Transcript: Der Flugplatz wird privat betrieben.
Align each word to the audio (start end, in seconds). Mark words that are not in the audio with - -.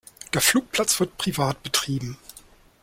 Der 0.33 0.41
Flugplatz 0.41 0.99
wird 0.99 1.15
privat 1.19 1.61
betrieben. 1.61 2.17